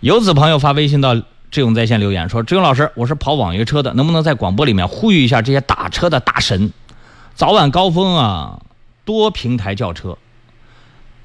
[0.00, 1.16] 游子朋友发微信到
[1.50, 6.72] 志勇在线留言说：“志勇老师，我是跑网约车的，能不能在广播里面呼吁一下这些打车的大神？
[7.34, 8.60] 早晚高峰啊，
[9.04, 10.16] 多平台叫车。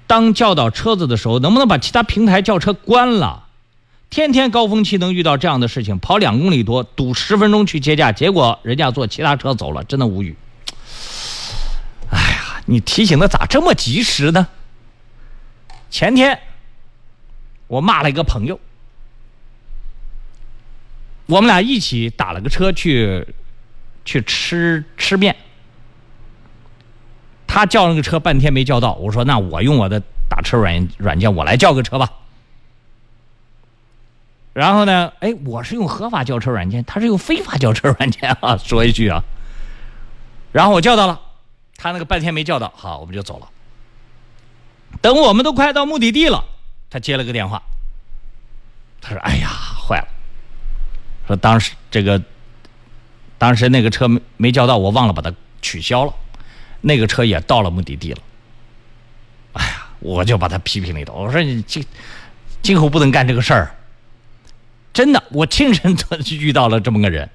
[0.08, 3.44] 当叫到车子的时候，能不能把其他平台叫车关了？
[4.10, 10.36] 天天高峰期能遇到这样的事情，跑两公里多，堵十分钟去接驾，结果人家坐其他车走了，真的无语。
[12.10, 14.48] 哎呀，你提醒的咋这么及时呢？
[15.92, 16.40] 前天。”
[17.68, 18.60] 我骂了一个朋友，
[21.26, 23.26] 我们俩一起打了个车去，
[24.06, 25.36] 去吃吃面。
[27.48, 32.12] 他叫那个车半天没叫到，我说那我用我的打车软软件我来叫个车吧。
[34.54, 39.24] 然后呢，哎，我是用合法叫车软件，他是用非法叫车软件啊， 说一句啊。
[40.52, 41.20] 然后我叫到了，
[41.76, 43.48] 他那个半天没叫到，好，我们就走了。
[45.02, 46.46] 等我们都快到目的地了。
[46.94, 47.60] 他接了个电话，
[49.02, 50.08] 他说：“哎呀，坏了！
[51.26, 52.22] 说当时这个，
[53.40, 56.14] 当时那个车没没叫到，我忘了把它取消了。
[56.82, 58.20] 那个车也到了目的地了。
[59.54, 61.12] 哎呀，我就把他批评了一顿。
[61.18, 61.84] 我说你今
[62.62, 63.76] 今后不能干这个事儿。
[64.94, 65.98] 真的，我亲身
[66.40, 67.28] 遇到了这么个人。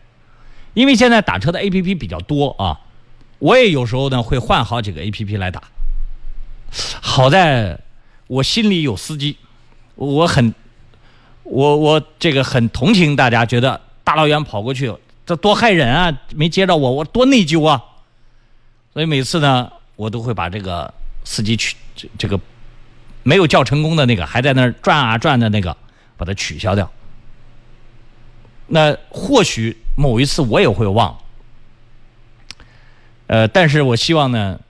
[0.75, 2.79] 因为现在打车的 A P P 比较多啊，
[3.41, 5.65] 我也有时候呢会换好几个 A P P 来打。
[7.03, 7.81] 好在
[8.29, 9.37] 我心里有司机。”
[9.99, 10.55] 我很，
[11.43, 14.95] 我我这个很同情大家，觉得大老远跑过去，
[15.27, 16.17] 这多害人啊！
[16.37, 17.83] 没接着我，我多内疚啊！
[18.93, 22.39] 所以每次呢，我都会把这个司机取这这个
[23.25, 25.77] 没有叫成功的那个，还在那儿转啊转的那个，
[26.17, 26.89] 把它取消掉。
[28.69, 31.19] 那或许某一次我也会忘，
[33.27, 34.61] 呃，但是我希望呢，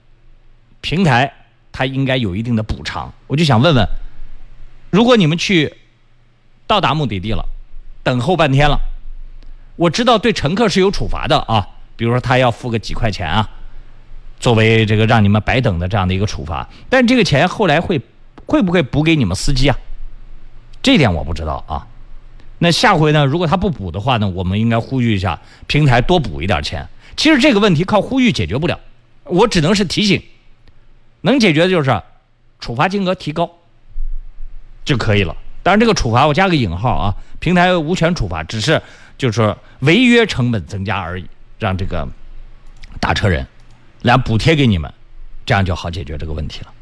[0.81, 1.31] 平台
[1.71, 3.13] 它应该有一定的补偿。
[3.27, 3.87] 我就想问问。
[4.91, 5.75] 如果你们去
[6.67, 7.45] 到达目的地了，
[8.03, 8.79] 等候半天了，
[9.77, 13.49] 我知道对乘客是有处罚的啊，比如说他要付个几块钱啊，
[14.41, 16.69] 作为这个让你们白等的这样的一个处罚。
[16.89, 18.01] 但这个钱后来会
[18.47, 19.77] 会不会补给你们司机啊？
[20.83, 21.87] 这点我不知道啊。
[22.61, 26.89] 那下回呢，如果他不补的话呢，我们应该呼吁一下平台多补一点钱。
[27.17, 28.79] 其实这个问题靠呼吁解决不了，
[29.25, 30.23] 我只能是提醒，
[31.21, 32.03] 能解决的就是
[32.59, 33.51] 处罚金额提高。
[34.89, 35.37] 就可以了。
[35.63, 38.81] 当然，这个处罚我加个引号啊，平台无权处罚，只是
[39.19, 41.27] 就是说违约成本增加而已，
[41.59, 42.09] 让这个
[42.99, 43.47] 打车人
[44.01, 44.91] 来补贴给你们，
[45.45, 46.73] 这样就好解决这个问题了。